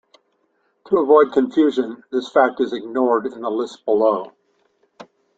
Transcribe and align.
To 0.87 0.97
avoid 0.97 1.31
confusion, 1.31 2.03
this 2.11 2.27
fact 2.27 2.59
is 2.59 2.73
ignored 2.73 3.27
in 3.27 3.41
the 3.41 3.51
list 3.51 3.85
below. 3.85 4.33